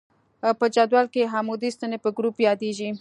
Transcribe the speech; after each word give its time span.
په 0.59 0.65
جدول 0.75 1.05
کې 1.13 1.31
عمودي 1.35 1.69
ستنې 1.75 1.97
په 2.03 2.09
ګروپ 2.17 2.35
یادیږي. 2.47 2.89